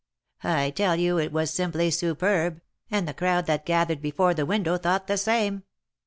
[0.43, 2.59] I tell you it was simply superb,
[2.89, 5.61] and the crowd that gathered before the window thought the same.